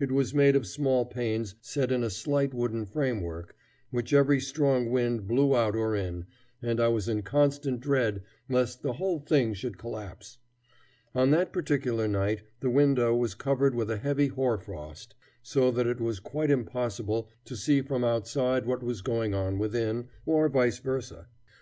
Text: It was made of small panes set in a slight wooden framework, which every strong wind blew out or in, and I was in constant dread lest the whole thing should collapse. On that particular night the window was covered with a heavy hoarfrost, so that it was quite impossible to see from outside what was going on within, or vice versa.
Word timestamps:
It 0.00 0.10
was 0.10 0.32
made 0.32 0.56
of 0.56 0.66
small 0.66 1.04
panes 1.04 1.54
set 1.60 1.92
in 1.92 2.02
a 2.02 2.08
slight 2.08 2.54
wooden 2.54 2.86
framework, 2.86 3.54
which 3.90 4.14
every 4.14 4.40
strong 4.40 4.88
wind 4.90 5.26
blew 5.28 5.54
out 5.54 5.76
or 5.76 5.94
in, 5.94 6.24
and 6.62 6.80
I 6.80 6.88
was 6.88 7.10
in 7.10 7.20
constant 7.20 7.80
dread 7.80 8.22
lest 8.48 8.80
the 8.82 8.94
whole 8.94 9.18
thing 9.20 9.52
should 9.52 9.76
collapse. 9.76 10.38
On 11.14 11.30
that 11.32 11.52
particular 11.52 12.08
night 12.08 12.40
the 12.60 12.70
window 12.70 13.14
was 13.14 13.34
covered 13.34 13.74
with 13.74 13.90
a 13.90 13.98
heavy 13.98 14.28
hoarfrost, 14.30 15.14
so 15.42 15.70
that 15.70 15.86
it 15.86 16.00
was 16.00 16.20
quite 16.20 16.50
impossible 16.50 17.28
to 17.44 17.54
see 17.54 17.82
from 17.82 18.02
outside 18.02 18.64
what 18.64 18.82
was 18.82 19.02
going 19.02 19.34
on 19.34 19.58
within, 19.58 20.08
or 20.24 20.48
vice 20.48 20.78
versa. 20.78 21.28